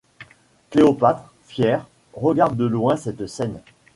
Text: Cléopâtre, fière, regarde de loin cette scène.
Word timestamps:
Cléopâtre, 0.71 1.31
fière, 1.43 1.85
regarde 2.15 2.57
de 2.57 2.65
loin 2.65 2.97
cette 2.97 3.27
scène. 3.27 3.61